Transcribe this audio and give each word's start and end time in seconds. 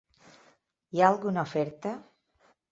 Hi 0.95 1.03
ha 1.03 1.05
alguna 1.11 1.45
oferta? 1.45 1.95